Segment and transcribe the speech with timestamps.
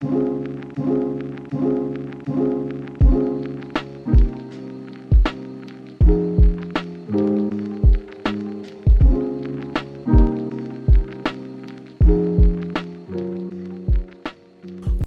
[0.00, 0.37] thank you.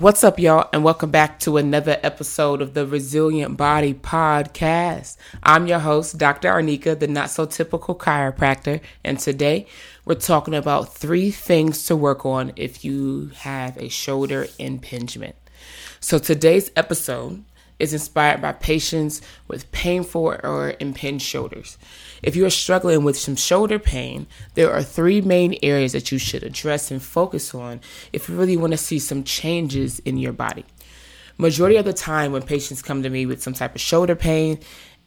[0.02, 5.16] What's up, y'all, and welcome back to another episode of the Resilient Body Podcast.
[5.44, 6.50] I'm your host, Dr.
[6.50, 9.68] Arneka, the not so typical chiropractor, and today
[10.04, 15.36] we're talking about three things to work on if you have a shoulder impingement.
[16.00, 17.44] So, today's episode
[17.82, 21.78] is inspired by patients with painful or impinged shoulders.
[22.24, 26.18] If you are struggling with some shoulder pain, there are three main areas that you
[26.18, 27.82] should address and focus on
[28.14, 30.66] if you really want to see some changes in your body.
[31.38, 34.60] Majority of the time when patients come to me with some type of shoulder pain,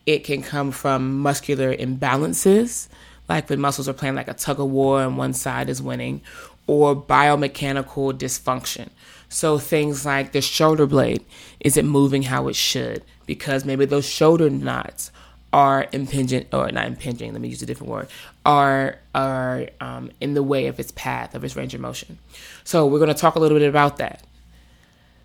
[0.05, 2.89] it can come from muscular imbalances,
[3.29, 6.21] like when muscles are playing like a tug of war and one side is winning,
[6.67, 8.89] or biomechanical dysfunction.
[9.29, 11.25] So things like the shoulder blade,
[11.61, 13.03] is it moving how it should?
[13.27, 15.11] Because maybe those shoulder knots
[15.55, 18.09] are impinging or not impinging let me use a different word
[18.45, 22.19] are are um, in the way of its path of its range of motion
[22.65, 24.25] so we're going to talk a little bit about that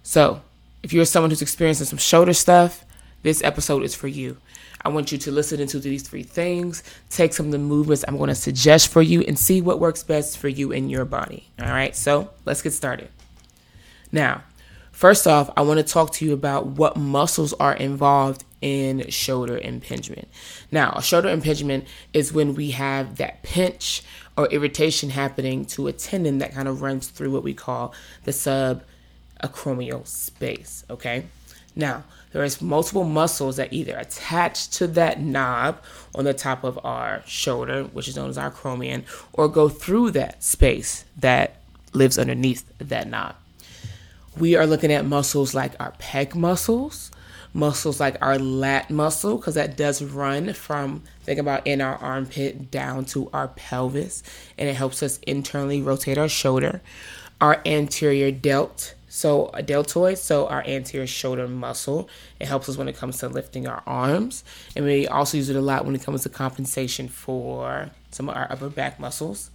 [0.04, 0.40] so
[0.84, 2.86] if you're someone who's experiencing some shoulder stuff
[3.24, 4.38] this episode is for you
[4.84, 8.18] i want you to listen into these three things take some of the movements i'm
[8.18, 11.50] going to suggest for you and see what works best for you and your body
[11.60, 13.10] all right so let's get started
[14.12, 14.44] now
[15.00, 19.58] First off, I want to talk to you about what muscles are involved in shoulder
[19.58, 20.28] impingement.
[20.74, 24.04] Now, a shoulder impingement is when we have that pinch
[24.38, 27.94] or irritation happening to a tendon that kind of runs through what we call
[28.26, 31.28] the subacromial space, okay?
[31.78, 35.82] Now, there is multiple muscles that either attach to that knob
[36.14, 40.12] on the top of our shoulder, which is known as our acromion, or go through
[40.12, 41.62] that space that
[41.94, 43.36] lives underneath that knob.
[44.38, 47.12] We are looking at muscles like our pec muscles,
[47.52, 52.70] muscles like our lat muscle, because that does run from, think about in our armpit
[52.70, 54.22] down to our pelvis,
[54.58, 56.82] and it helps us internally rotate our shoulder.
[57.42, 62.10] Our anterior delt, so a deltoid, so our anterior shoulder muscle.
[62.40, 64.44] It helps us when it comes to lifting our arms.
[64.76, 68.36] And we also use it a lot when it comes to compensation for some of
[68.36, 69.50] our upper back muscles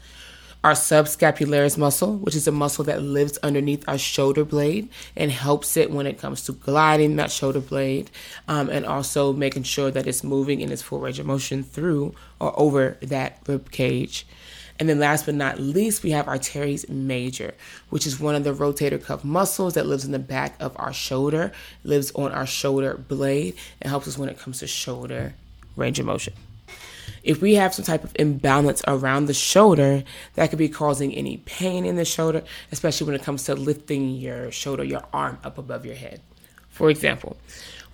[0.64, 5.76] our subscapularis muscle, which is a muscle that lives underneath our shoulder blade and helps
[5.76, 8.10] it when it comes to gliding that shoulder blade,
[8.48, 12.14] um, and also making sure that it's moving in its full range of motion through
[12.40, 14.26] or over that rib cage.
[14.80, 17.54] And then last but not least, we have our teres major,
[17.90, 20.92] which is one of the rotator cuff muscles that lives in the back of our
[20.92, 21.52] shoulder,
[21.84, 25.34] lives on our shoulder blade, and helps us when it comes to shoulder
[25.76, 26.34] range of motion.
[27.22, 31.38] If we have some type of imbalance around the shoulder, that could be causing any
[31.38, 35.56] pain in the shoulder, especially when it comes to lifting your shoulder, your arm up
[35.56, 36.20] above your head.
[36.68, 37.36] For example,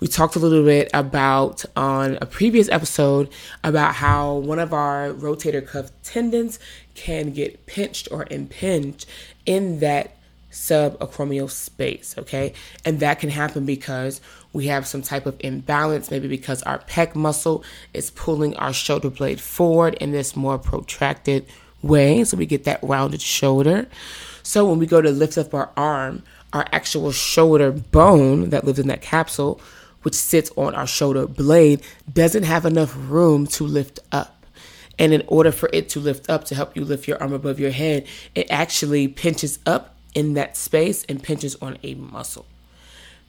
[0.01, 3.31] we talked a little bit about on a previous episode
[3.63, 6.59] about how one of our rotator cuff tendons
[6.95, 9.07] can get pinched or impinged
[9.47, 10.17] in that
[10.51, 12.53] subacromial space, okay?
[12.85, 14.21] And that can happen because
[14.53, 17.63] we have some type of imbalance, maybe because our pec muscle
[17.95, 21.47] is pulling our shoulder blade forward in this more protracted
[21.83, 22.25] way.
[22.25, 23.87] So we get that rounded shoulder.
[24.43, 26.23] So when we go to lift up our arm,
[26.53, 29.61] our actual shoulder bone that lives in that capsule,
[30.03, 34.45] which sits on our shoulder blade, doesn't have enough room to lift up.
[34.99, 37.59] And in order for it to lift up to help you lift your arm above
[37.59, 42.47] your head, it actually pinches up in that space and pinches on a muscle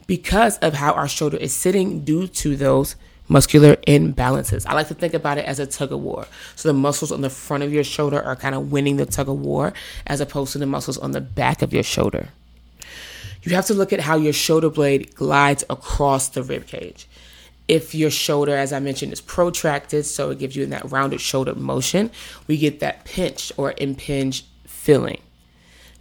[0.07, 2.95] because of how our shoulder is sitting due to those
[3.29, 4.65] muscular imbalances.
[4.65, 6.27] I like to think about it as a tug of war.
[6.57, 9.29] So the muscles on the front of your shoulder are kind of winning the tug
[9.29, 9.71] of war
[10.05, 12.29] as opposed to the muscles on the back of your shoulder.
[13.43, 17.07] You have to look at how your shoulder blade glides across the rib cage.
[17.67, 21.55] If your shoulder, as I mentioned, is protracted, so it gives you that rounded shoulder
[21.55, 22.11] motion,
[22.47, 25.21] we get that pinch or impinge feeling.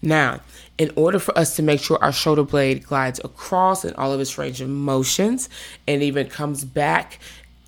[0.02, 0.40] Now,
[0.78, 4.20] in order for us to make sure our shoulder blade glides across in all of
[4.20, 5.48] its range of motions
[5.86, 7.18] and even comes back,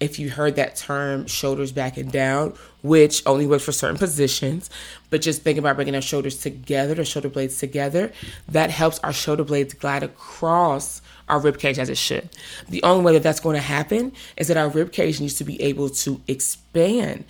[0.03, 4.69] if you heard that term, shoulders back and down, which only works for certain positions,
[5.11, 8.13] but just think about bringing our shoulders together, the shoulder blades together,
[8.49, 12.29] that helps our shoulder blades glide across our rib cage as it should.
[12.69, 15.45] The only way that that's going to happen is that our rib cage needs to
[15.45, 17.25] be able to expand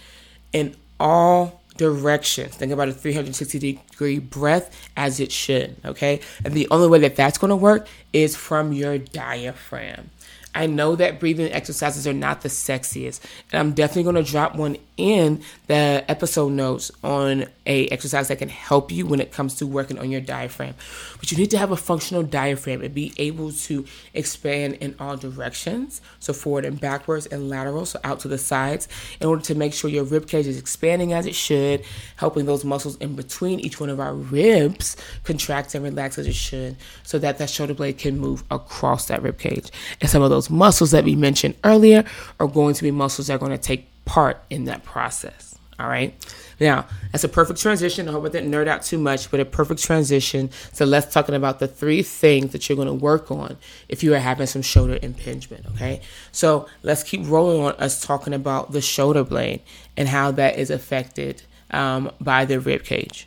[0.52, 2.56] in all directions.
[2.56, 6.20] Think about a 360 degree breath as it should, okay?
[6.44, 10.10] And the only way that that's going to work is from your diaphragm.
[10.54, 13.20] I know that breathing exercises are not the sexiest,
[13.50, 18.38] and I'm definitely going to drop one in the episode notes on a exercise that
[18.38, 20.74] can help you when it comes to working on your diaphragm.
[21.18, 25.16] But you need to have a functional diaphragm and be able to expand in all
[25.16, 28.88] directions, so forward and backwards and lateral, so out to the sides,
[29.20, 31.84] in order to make sure your rib cage is expanding as it should,
[32.16, 36.34] helping those muscles in between each one of our ribs contract and relax as it
[36.34, 39.70] should, so that that shoulder blade can move across that rib cage.
[40.00, 42.04] And some of those muscles that we mentioned earlier
[42.40, 45.52] are going to be muscles that are going to take part in that process.
[45.78, 46.14] All right.
[46.60, 48.08] Now, that's a perfect transition.
[48.08, 50.50] I hope I didn't nerd out too much, but a perfect transition.
[50.72, 53.56] So let's talking about the three things that you're going to work on
[53.88, 55.66] if you are having some shoulder impingement.
[55.74, 56.02] Okay.
[56.30, 59.62] So let's keep rolling on us talking about the shoulder blade
[59.96, 63.26] and how that is affected um, by the rib cage.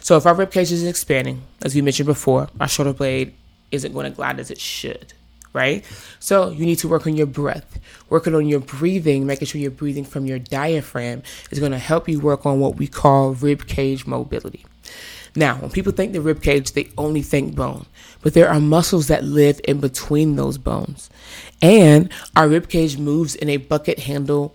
[0.00, 3.34] So if our rib cage is expanding, as we mentioned before, our shoulder blade
[3.72, 5.14] isn't going to glide as it should
[5.52, 5.84] right?
[6.18, 7.78] So you need to work on your breath.
[8.08, 12.08] Working on your breathing, making sure you're breathing from your diaphragm is going to help
[12.08, 14.64] you work on what we call rib cage mobility.
[15.34, 17.86] Now, when people think the rib cage, they only think bone,
[18.20, 21.08] but there are muscles that live in between those bones.
[21.62, 24.54] And our rib cage moves in a bucket handle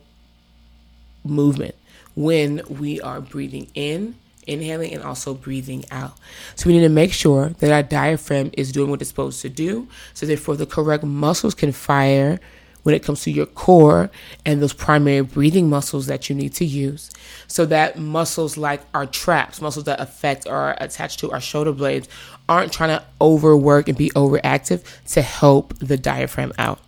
[1.23, 1.75] movement
[2.15, 4.15] when we are breathing in
[4.47, 6.17] inhaling and also breathing out.
[6.55, 9.49] So we need to make sure that our diaphragm is doing what it's supposed to
[9.49, 9.87] do.
[10.13, 12.39] So therefore the correct muscles can fire
[12.83, 14.09] when it comes to your core
[14.45, 17.09] and those primary breathing muscles that you need to use.
[17.47, 21.73] So that muscles like our traps, muscles that affect or are attached to our shoulder
[21.73, 22.07] blades,
[22.47, 26.79] aren't trying to overwork and be overactive to help the diaphragm out.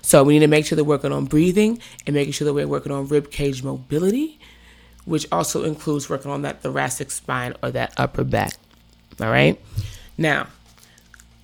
[0.00, 2.54] So we need to make sure that we're working on breathing and making sure that
[2.54, 4.38] we're working on rib cage mobility
[5.04, 8.54] which also includes working on that thoracic spine or that upper back.
[9.20, 9.60] All right.
[10.16, 10.48] Now,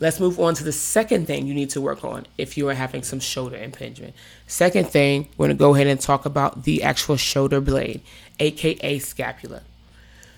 [0.01, 2.75] let's move on to the second thing you need to work on if you are
[2.75, 4.15] having some shoulder impingement.
[4.47, 8.01] Second thing, we're going to go ahead and talk about the actual shoulder blade,
[8.39, 9.63] aka scapula.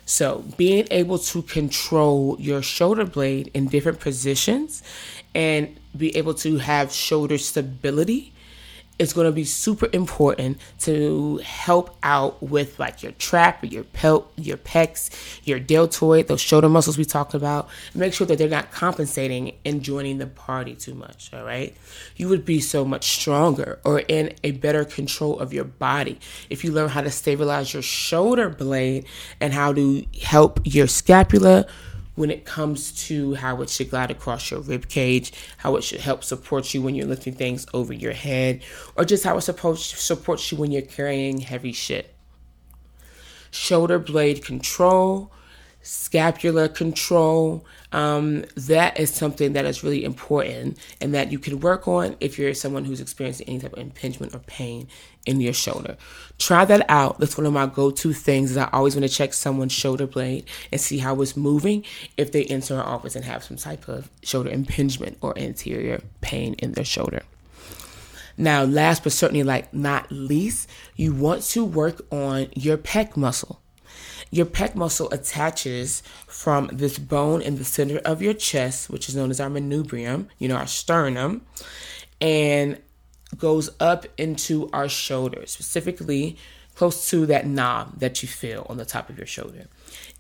[0.05, 4.83] So, being able to control your shoulder blade in different positions
[5.35, 8.32] and be able to have shoulder stability
[9.03, 14.33] it's going to be super important to help out with like your trap, your pelt,
[14.37, 15.11] your pecs,
[15.45, 17.69] your deltoid, those shoulder muscles we talked about.
[17.95, 21.31] Make sure that they're not compensating and joining the party too much.
[21.35, 21.77] All right,
[22.17, 26.63] you would be so much stronger or in a better control of your body if
[26.63, 29.05] you learn how to stabilize your shoulder blade
[29.41, 31.67] and how to help your scapula
[32.15, 36.01] when it comes to how it should glide across your rib cage, how it should
[36.01, 38.63] help support you when you're lifting things over your head,
[38.97, 42.15] or just how it supposed supports you when you're carrying heavy shit.
[43.51, 45.31] Shoulder blade control,
[45.83, 47.67] scapular control.
[47.93, 52.39] Um, that is something that is really important and that you can work on if
[52.39, 54.89] you're someone who's experiencing any type of impingement or pain
[55.27, 55.97] in your shoulder.
[56.39, 57.19] Try that out.
[57.19, 58.51] That's one of my go-to things.
[58.51, 61.85] Is I always want to check someone's shoulder blade and see how it's moving
[62.17, 66.55] if they enter our office and have some type of shoulder impingement or anterior pain
[66.55, 67.23] in their shoulder.
[68.37, 73.61] Now, last but certainly like not least, you want to work on your pec muscle.
[74.31, 79.15] Your pec muscle attaches from this bone in the center of your chest, which is
[79.15, 81.45] known as our manubrium, you know, our sternum,
[82.21, 82.81] and
[83.39, 86.37] goes up into our shoulder, specifically
[86.75, 89.67] close to that knob that you feel on the top of your shoulder.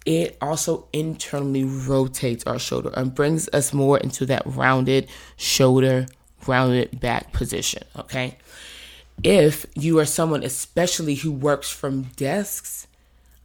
[0.04, 6.06] It also internally rotates our shoulder and brings us more into that rounded shoulder,
[6.46, 7.84] rounded back position.
[7.98, 8.36] Okay.
[9.22, 12.86] If you are someone, especially who works from desks,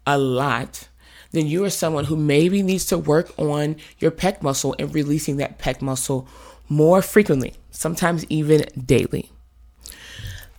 [0.05, 0.87] a lot,
[1.31, 5.37] then you are someone who maybe needs to work on your pec muscle and releasing
[5.37, 6.27] that pec muscle
[6.69, 9.31] more frequently, sometimes even daily.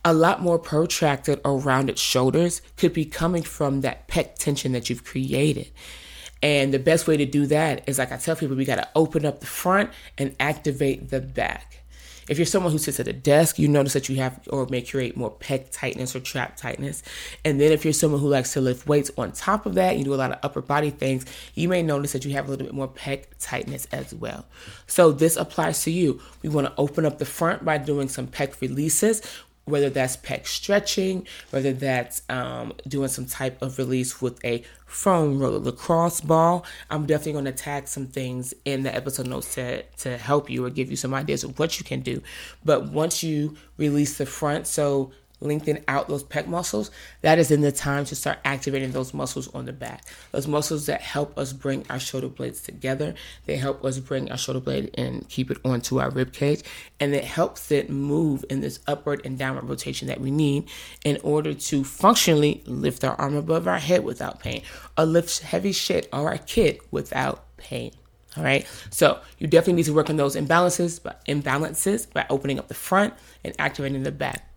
[0.08, 4.88] A lot more protracted or rounded shoulders could be coming from that pec tension that
[4.88, 5.70] you've created.
[6.42, 8.88] And the best way to do that is like I tell people, we got to
[8.94, 11.82] open up the front and activate the back.
[12.26, 14.82] If you're someone who sits at a desk, you notice that you have or may
[14.82, 17.02] create more pec tightness or trap tightness.
[17.44, 20.04] And then if you're someone who likes to lift weights on top of that, you
[20.04, 21.24] do a lot of upper body things,
[21.54, 24.46] you may notice that you have a little bit more pec tightness as well.
[24.86, 26.20] So this applies to you.
[26.42, 29.22] We want to open up the front by doing some pec releases
[29.68, 35.38] whether that's pec stretching, whether that's um, doing some type of release with a foam
[35.38, 36.64] roller lacrosse ball.
[36.90, 40.64] I'm definitely going to tag some things in the episode notes to, to help you
[40.64, 42.22] or give you some ideas of what you can do.
[42.64, 46.90] But once you release the front, so lengthen out those pec muscles,
[47.22, 50.04] that is in the time to start activating those muscles on the back.
[50.32, 53.14] Those muscles that help us bring our shoulder blades together.
[53.46, 56.62] They help us bring our shoulder blade and keep it onto our rib cage.
[57.00, 60.68] And it helps it move in this upward and downward rotation that we need
[61.04, 64.62] in order to functionally lift our arm above our head without pain
[64.96, 67.92] or lift heavy shit or our kid without pain.
[68.36, 68.66] All right.
[68.90, 72.74] So you definitely need to work on those imbalances, but imbalances by opening up the
[72.74, 73.14] front
[73.44, 74.48] and activating the back.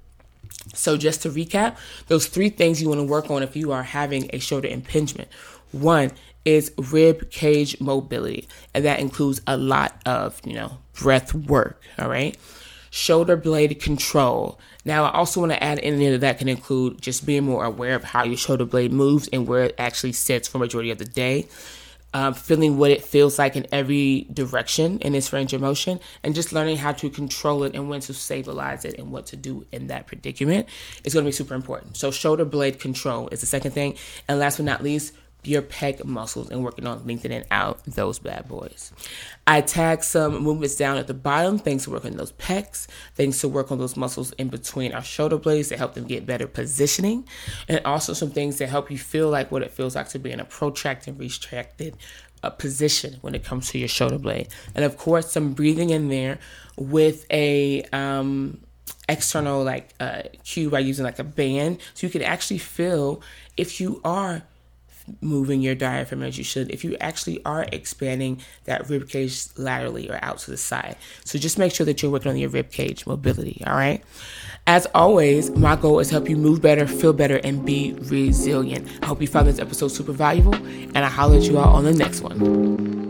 [0.74, 1.78] So, just to recap,
[2.08, 5.30] those three things you want to work on if you are having a shoulder impingement.
[5.72, 6.12] One
[6.46, 11.82] is rib cage mobility, and that includes a lot of, you know, breath work.
[12.00, 12.38] All right.
[12.90, 14.60] Shoulder blade control.
[14.84, 17.64] Now, I also want to add in there that, that can include just being more
[17.64, 20.98] aware of how your shoulder blade moves and where it actually sits for majority of
[20.98, 21.48] the day
[22.14, 26.36] um, feeling what it feels like in every direction in its range of motion, and
[26.36, 29.66] just learning how to control it and when to stabilize it and what to do
[29.72, 30.68] in that predicament
[31.04, 31.98] is going to be super important.
[31.98, 33.98] So, shoulder blade control is the second thing.
[34.28, 35.14] And last but not least,
[35.44, 38.92] your pec muscles and working on lengthening out those bad boys.
[39.48, 43.40] I tag some movements down at the bottom, things to work on those pecs, things
[43.42, 46.48] to work on those muscles in between our shoulder blades to help them get better
[46.48, 47.28] positioning,
[47.68, 50.32] and also some things that help you feel like what it feels like to be
[50.32, 51.98] in a protracted, and retracted
[52.44, 54.48] uh, position when it comes to your shoulder blade.
[54.76, 56.40] And of course, some breathing in there
[56.78, 58.62] with a um,
[59.10, 63.22] external like uh, cue by using like a band, so you can actually feel
[63.58, 64.44] if you are
[65.22, 70.10] moving your diaphragm as you should if you actually are expanding that rib cage laterally
[70.10, 70.96] or out to the side.
[71.24, 74.04] So just make sure that you're working on your rib cage mobility, all right?
[74.68, 78.88] As always, my goal is help you move better, feel better, and be resilient.
[79.02, 81.84] I hope you found this episode super valuable, and I holler at you all on
[81.84, 83.01] the next one.